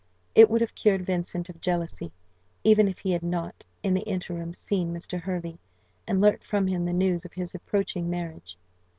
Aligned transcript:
It 0.33 0.49
would 0.49 0.61
have 0.61 0.73
cured 0.73 1.05
Vincent 1.05 1.47
of 1.47 1.61
jealousy, 1.61 2.11
even 2.63 2.87
if 2.87 2.97
he 2.97 3.11
had 3.11 3.21
not, 3.21 3.67
in 3.83 3.93
the 3.93 4.01
interim, 4.01 4.51
seen 4.51 4.91
Mr. 4.91 5.21
Hervey, 5.21 5.59
and 6.07 6.19
learnt 6.19 6.43
from 6.43 6.65
him 6.65 6.85
the 6.85 6.91
news 6.91 7.23
of 7.23 7.33
his 7.33 7.53
approaching 7.53 8.09
marriage. 8.09 8.57